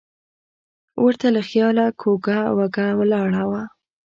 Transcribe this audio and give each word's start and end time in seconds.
ور 1.03 1.13
ته 1.21 1.27
له 1.35 1.41
خیاله 1.49 1.85
کوږه 2.01 2.39
وږه 2.57 2.87
ولاړه 2.99 3.43
وه. 3.49 3.63